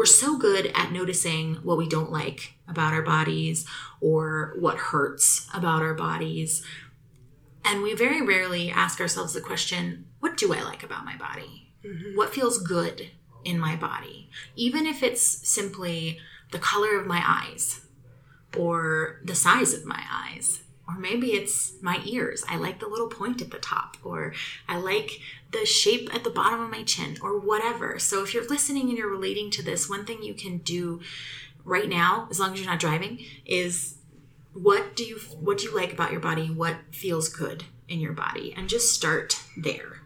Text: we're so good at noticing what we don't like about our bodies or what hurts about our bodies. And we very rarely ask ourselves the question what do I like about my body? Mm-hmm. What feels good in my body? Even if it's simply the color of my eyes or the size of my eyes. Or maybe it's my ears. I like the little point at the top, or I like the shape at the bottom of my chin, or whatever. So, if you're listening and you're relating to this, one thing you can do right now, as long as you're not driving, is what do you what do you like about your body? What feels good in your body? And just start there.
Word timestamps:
we're 0.00 0.06
so 0.06 0.38
good 0.38 0.72
at 0.74 0.92
noticing 0.92 1.56
what 1.56 1.76
we 1.76 1.86
don't 1.86 2.10
like 2.10 2.54
about 2.66 2.94
our 2.94 3.02
bodies 3.02 3.66
or 4.00 4.54
what 4.58 4.78
hurts 4.78 5.46
about 5.52 5.82
our 5.82 5.92
bodies. 5.92 6.64
And 7.66 7.82
we 7.82 7.94
very 7.94 8.22
rarely 8.22 8.70
ask 8.70 8.98
ourselves 8.98 9.34
the 9.34 9.42
question 9.42 10.06
what 10.20 10.38
do 10.38 10.54
I 10.54 10.62
like 10.62 10.82
about 10.82 11.04
my 11.04 11.18
body? 11.18 11.74
Mm-hmm. 11.84 12.16
What 12.16 12.32
feels 12.32 12.62
good 12.62 13.10
in 13.44 13.60
my 13.60 13.76
body? 13.76 14.30
Even 14.56 14.86
if 14.86 15.02
it's 15.02 15.20
simply 15.46 16.18
the 16.50 16.58
color 16.58 16.98
of 16.98 17.06
my 17.06 17.22
eyes 17.22 17.84
or 18.56 19.20
the 19.22 19.34
size 19.34 19.74
of 19.74 19.84
my 19.84 20.02
eyes. 20.10 20.62
Or 20.90 20.98
maybe 20.98 21.32
it's 21.32 21.74
my 21.80 22.00
ears. 22.04 22.44
I 22.48 22.56
like 22.56 22.80
the 22.80 22.88
little 22.88 23.08
point 23.08 23.40
at 23.40 23.50
the 23.50 23.58
top, 23.58 23.96
or 24.02 24.34
I 24.68 24.78
like 24.78 25.20
the 25.52 25.64
shape 25.64 26.14
at 26.14 26.24
the 26.24 26.30
bottom 26.30 26.60
of 26.60 26.70
my 26.70 26.82
chin, 26.82 27.16
or 27.22 27.38
whatever. 27.38 27.98
So, 27.98 28.22
if 28.22 28.34
you're 28.34 28.48
listening 28.48 28.88
and 28.88 28.98
you're 28.98 29.10
relating 29.10 29.50
to 29.52 29.62
this, 29.62 29.88
one 29.88 30.04
thing 30.04 30.22
you 30.22 30.34
can 30.34 30.58
do 30.58 31.00
right 31.64 31.88
now, 31.88 32.26
as 32.30 32.40
long 32.40 32.52
as 32.52 32.60
you're 32.60 32.70
not 32.70 32.80
driving, 32.80 33.24
is 33.46 33.96
what 34.52 34.96
do 34.96 35.04
you 35.04 35.18
what 35.38 35.58
do 35.58 35.64
you 35.64 35.74
like 35.74 35.92
about 35.92 36.12
your 36.12 36.20
body? 36.20 36.50
What 36.50 36.76
feels 36.92 37.28
good 37.28 37.64
in 37.88 38.00
your 38.00 38.12
body? 38.12 38.54
And 38.56 38.68
just 38.68 38.92
start 38.92 39.40
there. 39.56 39.98